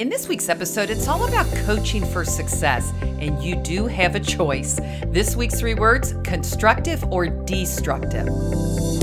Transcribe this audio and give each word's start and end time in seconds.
In 0.00 0.08
this 0.08 0.28
week's 0.28 0.48
episode, 0.48 0.88
it's 0.88 1.08
all 1.08 1.28
about 1.28 1.46
coaching 1.66 2.06
for 2.06 2.24
success, 2.24 2.90
and 3.02 3.38
you 3.44 3.54
do 3.56 3.86
have 3.86 4.14
a 4.14 4.20
choice. 4.20 4.80
This 5.08 5.36
week's 5.36 5.60
three 5.60 5.74
words 5.74 6.14
constructive 6.24 7.04
or 7.12 7.26
destructive. 7.26 8.26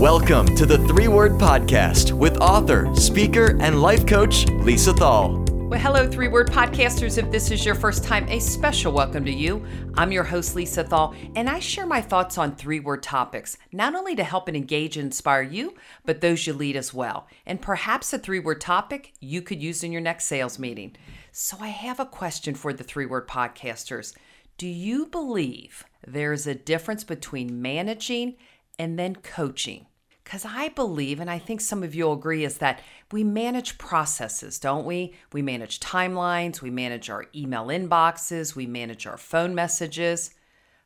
Welcome 0.00 0.56
to 0.56 0.64
the 0.64 0.78
Three 0.88 1.08
Word 1.08 1.32
Podcast 1.32 2.12
with 2.12 2.38
author, 2.38 2.88
speaker, 2.94 3.58
and 3.60 3.82
life 3.82 4.06
coach 4.06 4.46
Lisa 4.48 4.94
Thal. 4.94 5.45
Well, 5.68 5.80
hello, 5.80 6.08
three 6.08 6.28
word 6.28 6.48
podcasters. 6.48 7.18
If 7.18 7.32
this 7.32 7.50
is 7.50 7.66
your 7.66 7.74
first 7.74 8.04
time, 8.04 8.28
a 8.28 8.38
special 8.38 8.92
welcome 8.92 9.24
to 9.24 9.32
you. 9.32 9.66
I'm 9.96 10.12
your 10.12 10.22
host, 10.22 10.54
Lisa 10.54 10.84
Thal, 10.84 11.12
and 11.34 11.50
I 11.50 11.58
share 11.58 11.86
my 11.86 12.00
thoughts 12.00 12.38
on 12.38 12.54
three 12.54 12.78
word 12.78 13.02
topics, 13.02 13.58
not 13.72 13.96
only 13.96 14.14
to 14.14 14.22
help 14.22 14.46
and 14.46 14.56
engage 14.56 14.96
and 14.96 15.06
inspire 15.06 15.42
you, 15.42 15.74
but 16.04 16.20
those 16.20 16.46
you 16.46 16.52
lead 16.52 16.76
as 16.76 16.94
well. 16.94 17.26
And 17.46 17.60
perhaps 17.60 18.12
a 18.12 18.18
three 18.20 18.38
word 18.38 18.60
topic 18.60 19.14
you 19.18 19.42
could 19.42 19.60
use 19.60 19.82
in 19.82 19.90
your 19.90 20.00
next 20.00 20.26
sales 20.26 20.56
meeting. 20.56 20.94
So 21.32 21.56
I 21.58 21.68
have 21.68 21.98
a 21.98 22.06
question 22.06 22.54
for 22.54 22.72
the 22.72 22.84
three 22.84 23.06
word 23.06 23.26
podcasters. 23.26 24.14
Do 24.58 24.68
you 24.68 25.06
believe 25.06 25.84
there 26.06 26.32
is 26.32 26.46
a 26.46 26.54
difference 26.54 27.02
between 27.02 27.60
managing 27.60 28.36
and 28.78 28.96
then 28.96 29.16
coaching? 29.16 29.86
Because 30.26 30.44
I 30.44 30.70
believe, 30.70 31.20
and 31.20 31.30
I 31.30 31.38
think 31.38 31.60
some 31.60 31.84
of 31.84 31.94
you 31.94 32.06
will 32.06 32.14
agree, 32.14 32.44
is 32.44 32.58
that 32.58 32.80
we 33.12 33.22
manage 33.22 33.78
processes, 33.78 34.58
don't 34.58 34.84
we? 34.84 35.14
We 35.32 35.40
manage 35.40 35.78
timelines, 35.78 36.60
we 36.60 36.68
manage 36.68 37.08
our 37.08 37.26
email 37.32 37.66
inboxes, 37.66 38.56
we 38.56 38.66
manage 38.66 39.06
our 39.06 39.18
phone 39.18 39.54
messages. 39.54 40.34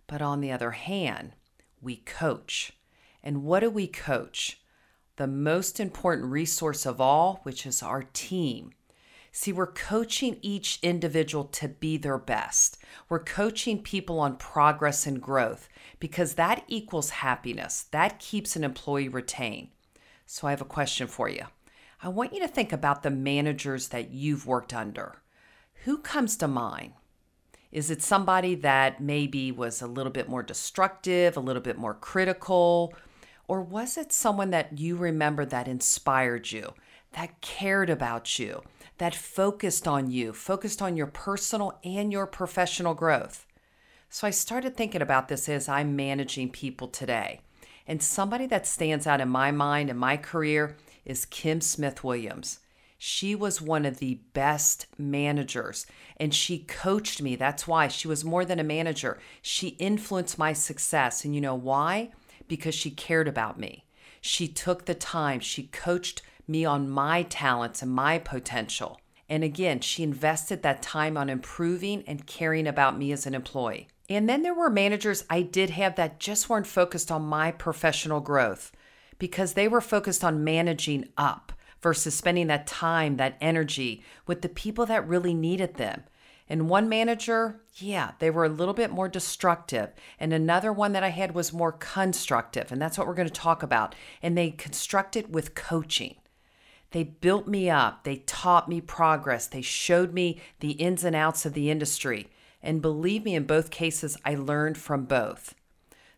But 0.07 0.21
on 0.21 0.43
the 0.43 0.53
other 0.53 0.73
hand, 0.73 1.33
we 1.81 1.97
coach. 1.97 2.75
And 3.23 3.43
what 3.43 3.61
do 3.61 3.71
we 3.71 3.87
coach? 3.87 4.61
The 5.17 5.27
most 5.27 5.81
important 5.81 6.31
resource 6.31 6.85
of 6.85 7.01
all, 7.01 7.41
which 7.45 7.65
is 7.65 7.83
our 7.83 8.03
team. 8.13 8.73
See, 9.33 9.53
we're 9.53 9.67
coaching 9.69 10.39
each 10.43 10.79
individual 10.83 11.45
to 11.45 11.69
be 11.69 11.97
their 11.97 12.19
best. 12.19 12.79
We're 13.09 13.23
coaching 13.23 13.81
people 13.83 14.19
on 14.19 14.37
progress 14.37 15.07
and 15.07 15.23
growth 15.23 15.69
because 16.01 16.35
that 16.35 16.65
equals 16.67 17.11
happiness. 17.11 17.87
That 17.93 18.19
keeps 18.19 18.57
an 18.57 18.65
employee 18.65 19.09
retained. 19.09 19.69
So 20.27 20.49
I 20.49 20.51
have 20.51 20.61
a 20.61 20.65
question 20.65 21.07
for 21.07 21.29
you. 21.29 21.45
I 22.03 22.09
want 22.09 22.33
you 22.33 22.41
to 22.41 22.49
think 22.49 22.73
about 22.73 23.03
the 23.03 23.11
managers 23.11 23.89
that 23.89 24.11
you've 24.11 24.47
worked 24.47 24.75
under. 24.75 25.23
Who 25.85 25.99
comes 25.99 26.37
to 26.39 26.49
mind? 26.49 26.95
Is 27.71 27.91
it 27.91 28.03
somebody 28.03 28.57
that 28.57 29.01
maybe 29.01 29.53
was 29.53 29.81
a 29.81 29.87
little 29.87 30.13
bit 30.13 30.29
more 30.29 30.43
destructive, 30.43 31.37
a 31.37 31.41
little 31.41 31.63
bit 31.63 31.79
more 31.79 31.95
critical? 31.95 32.95
Or 33.47 33.63
was 33.63 33.97
it 33.97 34.13
someone 34.13 34.51
that 34.51 34.79
you 34.79 34.97
remember 34.97 35.45
that 35.45 35.69
inspired 35.69 36.51
you, 36.51 36.75
that 37.13 37.41
cared 37.41 37.91
about 37.91 38.39
you, 38.39 38.63
that 39.01 39.15
focused 39.15 39.89
on 39.89 40.11
you, 40.11 40.31
focused 40.31 40.83
on 40.83 40.95
your 40.95 41.07
personal 41.07 41.79
and 41.83 42.13
your 42.13 42.27
professional 42.27 42.93
growth. 42.93 43.47
So 44.11 44.27
I 44.27 44.31
started 44.31 44.77
thinking 44.77 45.01
about 45.01 45.29
this 45.29 45.49
as 45.49 45.71
I'm 45.71 45.97
managing 45.97 46.51
people 46.51 46.87
today. 46.87 47.41
And 47.87 48.03
somebody 48.03 48.45
that 48.49 48.67
stands 48.67 49.07
out 49.07 49.23
in 49.23 49.31
my 49.31 49.53
mind 49.53 49.89
in 49.89 49.97
my 49.97 50.19
career 50.19 50.77
is 51.07 51.25
Kim 51.25 51.63
Smith 51.63 52.05
Williams. 52.05 52.59
She 52.99 53.35
was 53.35 53.63
one 53.63 53.87
of 53.87 54.01
the 54.01 54.21
best 54.35 54.85
managers 54.99 55.87
and 56.19 56.35
she 56.35 56.59
coached 56.59 57.23
me. 57.23 57.37
That's 57.37 57.67
why 57.67 57.89
she 57.89 58.07
was 58.07 58.23
more 58.23 58.45
than 58.45 58.59
a 58.59 58.65
manager. 58.65 59.19
She 59.41 59.69
influenced 59.79 60.39
my 60.39 60.53
success. 60.53 61.25
And 61.25 61.35
you 61.35 61.41
know 61.41 61.55
why? 61.55 62.11
Because 62.49 62.75
she 62.75 62.91
cared 62.91 63.29
about 63.29 63.59
me. 63.59 63.87
She 64.21 64.47
took 64.47 64.85
the 64.85 64.95
time, 64.95 65.41
she 65.41 65.63
coached 65.69 66.21
me 66.51 66.65
on 66.65 66.91
my 66.91 67.23
talents 67.23 67.83
and 67.83 67.91
my 67.91 68.19
potential. 68.19 69.01
And 69.29 69.45
again, 69.45 69.81
she 69.81 70.03
invested 70.03 70.63
that 70.63 70.83
time 70.83 71.17
on 71.17 71.31
improving 71.31 72.03
and 72.07 72.27
caring 72.27 72.67
about 72.67 72.99
me 72.99 73.13
as 73.13 73.27
an 73.27 73.35
employee. 73.35 73.89
And 74.09 74.29
then 74.29 74.43
there 74.43 74.55
were 74.55 74.69
managers 74.69 75.25
I 75.31 75.43
did 75.43 75.71
have 75.71 75.95
that 75.95 76.19
just 76.19 76.49
weren't 76.49 76.67
focused 76.67 77.13
on 77.13 77.23
my 77.23 77.53
professional 77.53 78.21
growth 78.21 78.73
because 79.21 79.53
they 79.53 79.69
were 79.69 79.81
focused 79.81 80.25
on 80.25 80.43
managing 80.43 81.09
up 81.17 81.53
versus 81.81 82.15
spending 82.15 82.49
that 82.49 82.67
time, 82.67 83.17
that 83.19 83.37
energy 83.41 84.03
with 84.27 84.43
the 84.43 84.49
people 84.49 84.85
that 84.87 85.07
really 85.07 85.33
needed 85.33 85.75
them. 85.75 86.03
And 86.49 86.69
one 86.69 86.89
manager, 86.89 87.61
yeah, 87.77 88.13
they 88.19 88.29
were 88.29 88.45
a 88.45 88.49
little 88.49 88.75
bit 88.75 88.91
more 88.91 89.09
destructive. 89.09 89.91
And 90.19 90.33
another 90.33 90.73
one 90.73 90.93
that 90.95 91.05
I 91.05 91.11
had 91.11 91.33
was 91.33 91.53
more 91.53 91.71
constructive. 91.71 92.73
And 92.73 92.83
that's 92.83 92.99
what 92.99 93.07
we're 93.07 93.15
going 93.15 93.29
to 93.29 93.33
talk 93.33 93.63
about. 93.63 93.95
And 94.21 94.37
they 94.37 94.51
constructed 94.51 95.33
with 95.33 95.55
coaching. 95.55 96.17
They 96.93 97.05
built 97.05 97.47
me 97.47 97.71
up. 97.71 98.05
They 98.05 98.17
taught 98.17 98.69
me 98.69 98.81
progress. 98.81 99.47
They 99.47 99.63
showed 99.63 100.13
me 100.13 100.41
the 100.61 100.73
ins 100.73 101.05
and 101.05 101.15
outs 101.15 101.47
of 101.47 101.55
the 101.55 101.71
industry. 101.71 102.29
And 102.63 102.83
believe 102.83 103.25
me, 103.25 103.35
in 103.35 103.45
both 103.45 103.71
cases, 103.71 104.17
I 104.25 104.35
learned 104.35 104.77
from 104.77 105.05
both. 105.05 105.55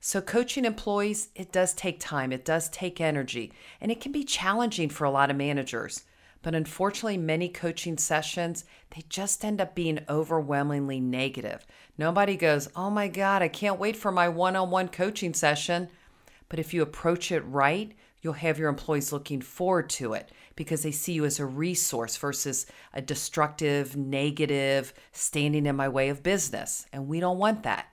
So, 0.01 0.21
coaching 0.21 0.65
employees, 0.65 1.29
it 1.37 1.53
does 1.53 1.75
take 1.75 2.01
time, 2.01 2.33
it 2.33 2.45
does 2.45 2.69
take 2.71 3.01
energy, 3.01 3.53
and 3.81 3.93
it 3.93 4.01
can 4.01 4.11
be 4.11 4.25
challenging 4.25 4.89
for 4.89 5.05
a 5.05 5.11
lot 5.11 5.31
of 5.31 5.37
managers. 5.37 6.03
But 6.43 6.57
unfortunately, 6.57 7.19
many 7.19 7.49
coaching 7.49 7.97
sessions, 7.97 8.65
they 8.91 9.05
just 9.09 9.45
end 9.45 9.61
up 9.61 9.77
being 9.77 10.01
overwhelmingly 10.09 10.99
negative. 10.99 11.65
Nobody 11.97 12.37
goes, 12.37 12.69
Oh 12.75 12.91
my 12.91 13.07
God, 13.07 13.43
I 13.43 13.49
can't 13.49 13.79
wait 13.79 13.95
for 13.95 14.11
my 14.11 14.29
one 14.29 14.57
on 14.57 14.71
one 14.71 14.89
coaching 14.89 15.35
session. 15.35 15.89
But 16.49 16.59
if 16.59 16.75
you 16.75 16.83
approach 16.83 17.31
it 17.31 17.45
right, 17.47 17.93
you'll 18.23 18.33
have 18.35 18.59
your 18.59 18.69
employees 18.69 19.13
looking 19.13 19.43
forward 19.43 19.91
to 19.91 20.15
it 20.15 20.31
because 20.57 20.83
they 20.83 20.93
see 20.93 21.13
you 21.13 21.25
as 21.25 21.41
a 21.41 21.45
resource 21.45 22.17
versus 22.17 22.67
a 22.95 23.03
destructive, 23.03 23.97
negative, 23.97 24.95
standing 25.11 25.67
in 25.67 25.77
my 25.77 25.89
way 25.89 26.09
of 26.09 26.23
business. 26.23 26.87
And 26.93 27.09
we 27.09 27.21
don't 27.21 27.39
want 27.39 27.65
that 27.65 27.87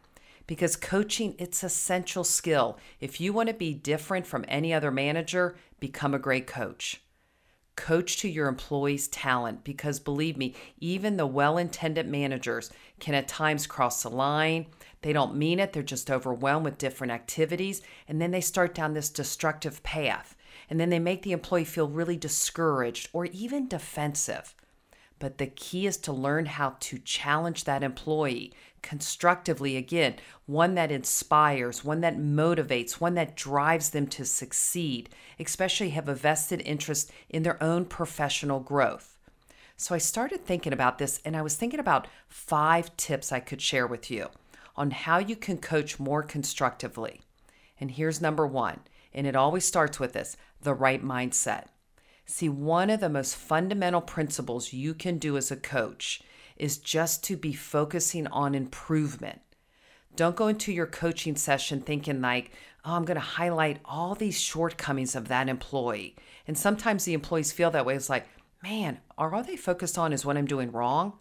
because 0.46 0.76
coaching 0.76 1.36
it's 1.38 1.64
essential 1.64 2.24
skill. 2.24 2.78
If 3.00 3.20
you 3.20 3.34
want 3.34 3.50
to 3.50 3.56
be 3.56 3.74
different 3.74 4.26
from 4.26 4.46
any 4.48 4.74
other 4.74 4.92
manager, 4.92 5.58
become 5.80 6.14
a 6.14 6.20
great 6.20 6.48
coach. 6.48 7.02
Coach 7.76 8.18
to 8.18 8.28
your 8.28 8.48
employees' 8.48 9.08
talent 9.08 9.64
because 9.64 10.00
believe 10.00 10.38
me, 10.38 10.54
even 10.80 11.18
the 11.18 11.26
well 11.26 11.58
intended 11.58 12.08
managers 12.08 12.72
can 13.00 13.16
at 13.16 13.28
times 13.28 13.66
cross 13.66 14.04
the 14.04 14.10
line. 14.10 14.66
They 15.02 15.14
don't 15.14 15.36
mean 15.36 15.60
it, 15.60 15.74
they're 15.74 15.84
just 15.84 16.12
overwhelmed 16.12 16.66
with 16.66 16.78
different 16.78 17.12
activities. 17.12 17.82
And 18.08 18.22
then 18.22 18.32
they 18.32 18.42
start 18.42 18.76
down 18.76 18.94
this 18.94 19.10
destructive 19.10 19.82
path. 19.84 20.36
And 20.70 20.80
then 20.80 20.90
they 20.90 21.00
make 21.00 21.24
the 21.24 21.32
employee 21.32 21.66
feel 21.66 21.88
really 21.88 22.18
discouraged 22.18 23.10
or 23.14 23.26
even 23.26 23.68
defensive. 23.68 24.56
But 25.18 25.38
the 25.38 25.48
key 25.48 25.86
is 25.86 25.98
to 25.98 26.14
learn 26.14 26.46
how 26.46 26.76
to 26.80 26.98
challenge 27.00 27.66
that 27.66 27.84
employee 27.84 28.54
constructively 28.82 29.76
again, 29.76 30.16
one 30.46 30.76
that 30.76 30.92
inspires, 30.92 31.84
one 31.84 32.00
that 32.02 32.18
motivates, 32.18 32.94
one 32.94 33.16
that 33.16 33.36
drives 33.36 33.90
them 33.90 34.08
to 34.08 34.24
succeed, 34.24 35.10
especially 35.40 35.90
have 35.90 36.08
a 36.08 36.16
vested 36.16 36.62
interest 36.62 37.12
in 37.30 37.44
their 37.44 37.62
own 37.62 37.84
professional 37.84 38.62
growth. 38.62 39.18
So 39.76 39.94
I 39.96 39.98
started 39.98 40.46
thinking 40.46 40.74
about 40.74 40.98
this 40.98 41.22
and 41.26 41.36
I 41.36 41.42
was 41.42 41.56
thinking 41.56 41.80
about 41.80 42.08
five 42.28 42.96
tips 42.96 43.32
I 43.32 43.40
could 43.40 43.62
share 43.62 43.88
with 43.88 44.10
you 44.10 44.30
on 44.80 44.92
how 44.92 45.18
you 45.18 45.36
can 45.36 45.58
coach 45.58 46.00
more 46.00 46.24
constructively. 46.24 47.22
And 47.82 47.92
here's 47.92 48.22
number 48.22 48.48
one, 48.48 48.80
and 49.14 49.28
it 49.28 49.36
always 49.36 49.66
starts 49.66 50.00
with 50.00 50.14
this 50.14 50.38
the 50.62 50.74
right 50.74 51.04
mindset. 51.04 51.66
See, 52.26 52.48
one 52.48 52.90
of 52.90 53.02
the 53.02 53.10
most 53.10 53.36
fundamental 53.36 54.02
principles 54.02 54.72
you 54.72 54.94
can 54.94 55.18
do 55.18 55.36
as 55.36 55.52
a 55.52 55.58
coach 55.58 56.22
is 56.56 56.78
just 56.78 57.24
to 57.26 57.36
be 57.36 57.54
focusing 57.54 58.28
on 58.28 58.56
improvement. 58.56 59.42
Don't 60.16 60.36
go 60.36 60.48
into 60.48 60.72
your 60.72 60.86
coaching 60.86 61.36
session 61.36 61.82
thinking, 61.82 62.22
like, 62.22 62.52
oh, 62.86 62.94
I'm 62.94 63.06
going 63.06 63.16
to 63.16 63.22
highlight 63.22 63.80
all 63.84 64.16
these 64.16 64.40
shortcomings 64.40 65.16
of 65.16 65.28
that 65.28 65.50
employee. 65.50 66.16
And 66.48 66.58
sometimes 66.58 67.04
the 67.04 67.14
employees 67.14 67.52
feel 67.52 67.72
that 67.72 67.86
way. 67.86 67.96
It's 67.96 68.10
like, 68.10 68.28
man, 68.64 69.00
are 69.18 69.34
all 69.34 69.44
they 69.44 69.58
focused 69.58 69.98
on 69.98 70.14
is 70.14 70.26
what 70.26 70.38
I'm 70.38 70.46
doing 70.46 70.72
wrong? 70.72 71.14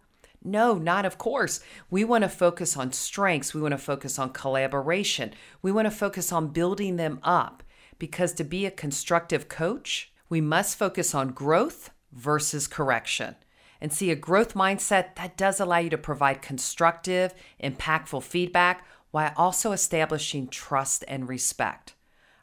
No, 0.43 0.75
not 0.75 1.05
of 1.05 1.17
course. 1.17 1.59
We 1.89 2.03
want 2.03 2.23
to 2.23 2.29
focus 2.29 2.77
on 2.77 2.93
strengths. 2.93 3.53
We 3.53 3.61
want 3.61 3.73
to 3.73 3.77
focus 3.77 4.17
on 4.17 4.31
collaboration. 4.31 5.33
We 5.61 5.71
want 5.71 5.85
to 5.85 5.91
focus 5.91 6.31
on 6.31 6.47
building 6.49 6.95
them 6.95 7.19
up 7.23 7.63
because 7.97 8.31
to 8.33 8.43
be 8.43 8.65
a 8.65 8.71
constructive 8.71 9.49
coach, 9.49 10.13
we 10.29 10.39
must 10.39 10.77
focus 10.77 11.13
on 11.13 11.29
growth 11.29 11.89
versus 12.13 12.67
correction. 12.67 13.35
And 13.81 13.91
see, 13.93 14.11
a 14.11 14.15
growth 14.15 14.53
mindset 14.53 15.15
that 15.15 15.37
does 15.37 15.59
allow 15.59 15.77
you 15.77 15.89
to 15.89 15.97
provide 15.97 16.41
constructive, 16.41 17.33
impactful 17.61 18.23
feedback 18.23 18.85
while 19.11 19.33
also 19.35 19.71
establishing 19.71 20.47
trust 20.47 21.03
and 21.07 21.27
respect. 21.27 21.95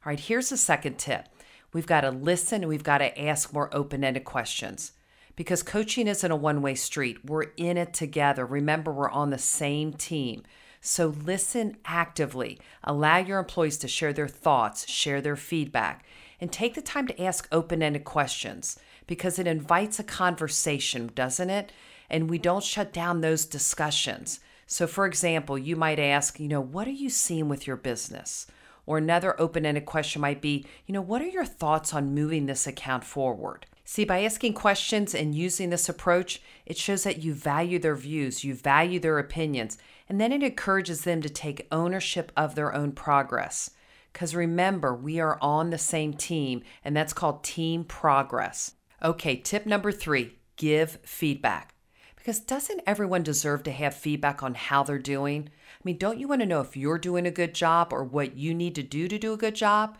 All 0.04 0.10
right, 0.10 0.20
here's 0.20 0.50
the 0.50 0.56
second 0.56 0.98
tip 0.98 1.28
we've 1.72 1.86
got 1.86 2.02
to 2.02 2.10
listen 2.10 2.62
and 2.62 2.68
we've 2.68 2.84
got 2.84 2.98
to 2.98 3.20
ask 3.20 3.52
more 3.52 3.74
open 3.74 4.02
ended 4.02 4.24
questions 4.24 4.92
because 5.36 5.62
coaching 5.62 6.08
isn't 6.08 6.30
a 6.30 6.36
one 6.36 6.62
way 6.62 6.74
street. 6.74 7.24
We're 7.24 7.52
in 7.56 7.76
it 7.76 7.94
together. 7.94 8.44
Remember, 8.44 8.92
we're 8.92 9.10
on 9.10 9.30
the 9.30 9.38
same 9.38 9.92
team. 9.92 10.42
So 10.80 11.08
listen 11.08 11.76
actively. 11.84 12.58
Allow 12.82 13.18
your 13.18 13.38
employees 13.38 13.78
to 13.78 13.88
share 13.88 14.12
their 14.12 14.28
thoughts, 14.28 14.88
share 14.88 15.20
their 15.20 15.36
feedback, 15.36 16.04
and 16.40 16.52
take 16.52 16.74
the 16.74 16.82
time 16.82 17.06
to 17.06 17.22
ask 17.22 17.48
open 17.52 17.82
ended 17.82 18.04
questions 18.04 18.78
because 19.06 19.38
it 19.38 19.46
invites 19.46 19.98
a 19.98 20.04
conversation, 20.04 21.10
doesn't 21.14 21.50
it? 21.50 21.72
and 22.10 22.30
we 22.30 22.38
don't 22.38 22.64
shut 22.64 22.92
down 22.92 23.20
those 23.20 23.44
discussions. 23.44 24.40
So, 24.66 24.86
for 24.86 25.06
example, 25.06 25.56
you 25.58 25.76
might 25.76 25.98
ask, 25.98 26.40
you 26.40 26.48
know, 26.48 26.60
what 26.60 26.88
are 26.88 26.92
you 26.92 27.08
seeing 27.08 27.48
with 27.48 27.66
your 27.66 27.76
business? 27.76 28.46
Or 28.84 28.98
another 28.98 29.40
open 29.40 29.66
ended 29.66 29.86
question 29.86 30.20
might 30.20 30.40
be, 30.40 30.66
you 30.86 30.92
know, 30.92 31.00
what 31.00 31.22
are 31.22 31.28
your 31.28 31.44
thoughts 31.44 31.92
on 31.92 32.14
moving 32.14 32.46
this 32.46 32.66
account 32.66 33.04
forward? 33.04 33.66
See, 33.88 34.04
by 34.04 34.24
asking 34.24 34.54
questions 34.54 35.14
and 35.14 35.32
using 35.32 35.70
this 35.70 35.88
approach, 35.88 36.42
it 36.66 36.76
shows 36.76 37.04
that 37.04 37.22
you 37.22 37.32
value 37.32 37.78
their 37.78 37.94
views, 37.94 38.42
you 38.42 38.52
value 38.52 38.98
their 38.98 39.20
opinions, 39.20 39.78
and 40.08 40.20
then 40.20 40.32
it 40.32 40.42
encourages 40.42 41.02
them 41.02 41.22
to 41.22 41.28
take 41.28 41.68
ownership 41.70 42.32
of 42.36 42.56
their 42.56 42.74
own 42.74 42.90
progress. 42.90 43.70
Because 44.12 44.34
remember, 44.34 44.92
we 44.92 45.20
are 45.20 45.38
on 45.40 45.70
the 45.70 45.78
same 45.78 46.14
team, 46.14 46.64
and 46.84 46.96
that's 46.96 47.12
called 47.12 47.44
team 47.44 47.84
progress. 47.84 48.72
Okay, 49.04 49.36
tip 49.36 49.66
number 49.66 49.92
three 49.92 50.34
give 50.56 50.98
feedback. 51.04 51.72
Because 52.16 52.40
doesn't 52.40 52.82
everyone 52.88 53.22
deserve 53.22 53.62
to 53.62 53.70
have 53.70 53.94
feedback 53.94 54.42
on 54.42 54.56
how 54.56 54.82
they're 54.82 54.98
doing? 54.98 55.48
I 55.48 55.80
mean, 55.84 55.96
don't 55.96 56.18
you 56.18 56.26
want 56.26 56.40
to 56.40 56.46
know 56.46 56.60
if 56.60 56.76
you're 56.76 56.98
doing 56.98 57.24
a 57.24 57.30
good 57.30 57.54
job 57.54 57.92
or 57.92 58.02
what 58.02 58.36
you 58.36 58.52
need 58.52 58.74
to 58.74 58.82
do 58.82 59.06
to 59.06 59.16
do 59.16 59.32
a 59.32 59.36
good 59.36 59.54
job? 59.54 59.96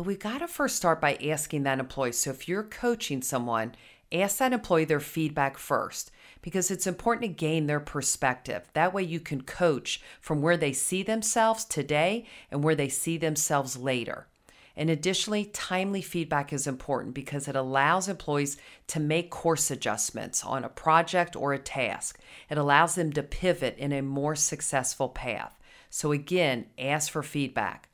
But 0.00 0.06
we 0.06 0.16
got 0.16 0.38
to 0.38 0.48
first 0.48 0.76
start 0.76 0.98
by 0.98 1.16
asking 1.16 1.64
that 1.64 1.78
employee. 1.78 2.12
So 2.12 2.30
if 2.30 2.48
you're 2.48 2.62
coaching 2.62 3.20
someone, 3.20 3.74
ask 4.10 4.38
that 4.38 4.54
employee 4.54 4.86
their 4.86 4.98
feedback 4.98 5.58
first 5.58 6.10
because 6.40 6.70
it's 6.70 6.86
important 6.86 7.24
to 7.24 7.28
gain 7.28 7.66
their 7.66 7.80
perspective. 7.80 8.66
That 8.72 8.94
way 8.94 9.02
you 9.02 9.20
can 9.20 9.42
coach 9.42 10.00
from 10.18 10.40
where 10.40 10.56
they 10.56 10.72
see 10.72 11.02
themselves 11.02 11.66
today 11.66 12.24
and 12.50 12.64
where 12.64 12.74
they 12.74 12.88
see 12.88 13.18
themselves 13.18 13.76
later. 13.76 14.26
And 14.74 14.88
additionally, 14.88 15.44
timely 15.44 16.00
feedback 16.00 16.50
is 16.50 16.66
important 16.66 17.12
because 17.14 17.46
it 17.46 17.54
allows 17.54 18.08
employees 18.08 18.56
to 18.86 19.00
make 19.00 19.28
course 19.28 19.70
adjustments 19.70 20.42
on 20.42 20.64
a 20.64 20.70
project 20.70 21.36
or 21.36 21.52
a 21.52 21.58
task. 21.58 22.18
It 22.48 22.56
allows 22.56 22.94
them 22.94 23.12
to 23.12 23.22
pivot 23.22 23.76
in 23.76 23.92
a 23.92 24.00
more 24.00 24.34
successful 24.34 25.10
path. 25.10 25.60
So, 25.90 26.10
again, 26.10 26.68
ask 26.78 27.12
for 27.12 27.22
feedback. 27.22 27.90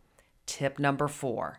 Tip 0.46 0.78
number 0.78 1.08
four 1.08 1.58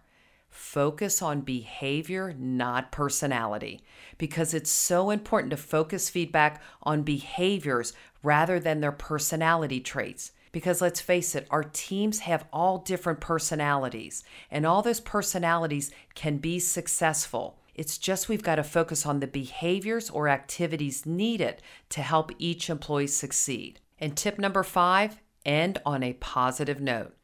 focus 0.49 1.21
on 1.21 1.41
behavior, 1.41 2.33
not 2.38 2.91
personality, 2.91 3.81
because 4.17 4.53
it's 4.53 4.69
so 4.69 5.09
important 5.09 5.51
to 5.51 5.57
focus 5.57 6.09
feedback 6.09 6.61
on 6.83 7.03
behaviors 7.03 7.94
rather 8.23 8.59
than 8.59 8.79
their 8.79 8.91
personality 8.91 9.79
traits. 9.79 10.31
Because 10.51 10.81
let's 10.81 11.01
face 11.01 11.35
it, 11.35 11.47
our 11.51 11.63
teams 11.63 12.19
have 12.19 12.45
all 12.51 12.79
different 12.79 13.19
personalities, 13.19 14.23
and 14.49 14.65
all 14.65 14.81
those 14.81 14.99
personalities 14.99 15.91
can 16.15 16.38
be 16.38 16.59
successful. 16.59 17.59
It's 17.75 17.97
just 17.97 18.27
we've 18.27 18.41
got 18.41 18.55
to 18.55 18.63
focus 18.63 19.05
on 19.05 19.19
the 19.19 19.27
behaviors 19.27 20.09
or 20.09 20.29
activities 20.29 21.05
needed 21.05 21.61
to 21.89 22.01
help 22.01 22.31
each 22.39 22.69
employee 22.69 23.07
succeed. 23.07 23.79
And 23.99 24.17
tip 24.17 24.39
number 24.39 24.63
five 24.63 25.19
end 25.45 25.79
on 25.85 26.03
a 26.03 26.13
positive 26.13 26.81
note. 26.81 27.16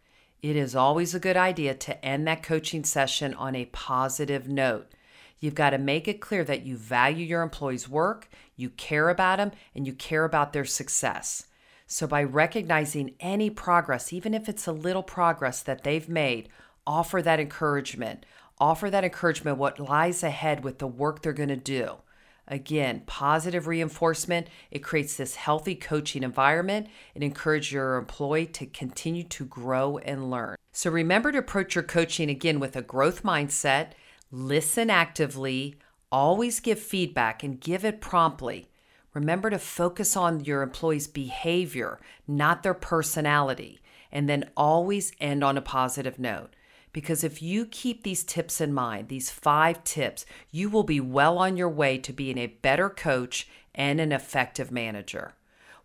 It 0.44 0.58
is 0.58 0.76
always 0.76 1.16
a 1.16 1.22
good 1.22 1.38
idea 1.38 1.74
to 1.74 2.06
end 2.06 2.28
that 2.28 2.44
coaching 2.44 2.84
session 2.84 3.34
on 3.36 3.56
a 3.56 3.68
positive 3.68 4.50
note. 4.50 4.92
You've 5.40 5.56
got 5.56 5.70
to 5.70 5.78
make 5.78 6.06
it 6.06 6.20
clear 6.20 6.44
that 6.44 6.66
you 6.66 6.76
value 6.76 7.26
your 7.26 7.44
employees' 7.44 7.88
work, 7.88 8.28
you 8.58 8.70
care 8.70 9.08
about 9.08 9.38
them, 9.38 9.52
and 9.74 9.88
you 9.88 9.94
care 9.94 10.26
about 10.26 10.52
their 10.52 10.66
success. 10.66 11.48
So, 11.88 12.08
by 12.08 12.24
recognizing 12.24 13.16
any 13.22 13.50
progress, 13.50 14.12
even 14.12 14.34
if 14.34 14.50
it's 14.50 14.68
a 14.68 14.74
little 14.74 15.02
progress 15.02 15.62
that 15.62 15.86
they've 15.86 16.10
made, 16.10 16.50
offer 16.86 17.22
that 17.22 17.40
encouragement. 17.40 18.26
Offer 18.60 18.90
that 18.90 19.06
encouragement 19.06 19.58
what 19.58 19.80
lies 19.80 20.24
ahead 20.24 20.62
with 20.62 20.80
the 20.80 20.88
work 20.88 21.22
they're 21.22 21.32
going 21.32 21.48
to 21.50 21.56
do. 21.56 22.00
Again, 22.48 23.04
positive 23.06 23.68
reinforcement, 23.68 24.48
it 24.70 24.80
creates 24.80 25.16
this 25.16 25.36
healthy 25.36 25.76
coaching 25.76 26.24
environment. 26.24 26.88
It 27.16 27.24
encourages 27.24 27.72
your 27.72 27.96
employee 27.96 28.48
to 28.48 28.66
continue 28.66 29.24
to 29.24 29.46
grow 29.46 29.98
and 30.00 30.30
learn. 30.30 30.58
So 30.72 30.90
remember 30.90 31.32
to 31.32 31.38
approach 31.38 31.76
your 31.76 31.84
coaching 31.84 32.30
again 32.30 32.60
with 32.60 32.76
a 32.76 32.82
growth 32.82 33.24
mindset, 33.24 33.92
listen 34.32 34.90
actively, 34.90 35.76
always 36.12 36.60
give 36.60 36.80
feedback 36.80 37.44
and 37.44 37.62
give 37.62 37.86
it 37.86 38.02
promptly. 38.02 38.68
Remember 39.14 39.50
to 39.50 39.60
focus 39.60 40.18
on 40.18 40.44
your 40.44 40.64
employee's 40.64 41.08
behavior, 41.08 42.00
not 42.28 42.64
their 42.64 42.74
personality, 42.74 43.80
and 44.12 44.28
then 44.28 44.50
always 44.58 45.12
end 45.20 45.44
on 45.44 45.58
a 45.58 45.62
positive 45.62 46.20
note. 46.20 46.56
Because 46.94 47.24
if 47.24 47.42
you 47.42 47.66
keep 47.66 48.04
these 48.04 48.24
tips 48.24 48.62
in 48.62 48.74
mind, 48.74 49.10
these 49.10 49.32
five 49.32 49.84
tips, 49.84 50.26
you 50.52 50.70
will 50.70 50.84
be 50.84 51.00
well 51.00 51.38
on 51.40 51.58
your 51.58 51.70
way 51.70 51.98
to 51.98 52.14
being 52.14 52.38
a 52.38 52.48
better 52.48 52.90
coach 52.90 53.48
and 53.76 54.00
an 54.00 54.12
effective 54.12 54.72
manager. 54.72 55.34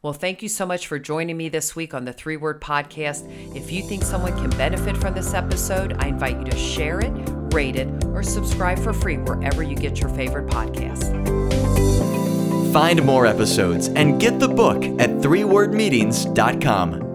Well, 0.01 0.13
thank 0.13 0.43
you 0.43 0.49
so 0.49 0.65
much 0.65 0.87
for 0.87 1.01
joining 1.01 1.37
me 1.37 1.49
this 1.49 1.75
week 1.75 1.93
on 1.93 2.05
the 2.05 2.13
Three 2.13 2.37
Word 2.37 2.61
Podcast. 2.61 3.27
If 3.57 3.73
you 3.73 3.83
think 3.83 4.05
someone 4.05 4.37
can 4.37 4.51
benefit 4.51 4.97
from 4.97 5.15
this 5.15 5.35
episode, 5.35 5.97
I 5.99 6.07
invite 6.07 6.39
you 6.39 6.45
to 6.45 6.57
share 6.57 7.01
it, 7.01 7.11
rate 7.53 7.75
it, 7.75 7.89
or 8.05 8.23
subscribe 8.23 8.79
for 8.79 8.93
free 8.93 9.17
wherever 9.17 9.65
you 9.65 9.75
get 9.75 10.01
your 10.01 10.11
favorite 10.11 10.47
podcast. 10.47 11.13
Find 12.73 13.03
more 13.03 13.27
episodes 13.27 13.89
and 13.89 14.21
get 14.21 14.39
the 14.39 14.49
book 14.49 14.85
at 14.85 15.11
threewordmeetings.com. 15.11 17.08